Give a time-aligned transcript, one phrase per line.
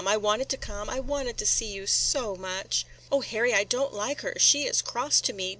[0.07, 3.93] I wanted to come,– I wanted to see you so much!" "O Harry, I don't
[3.93, 5.49] like her,– she is cross to me.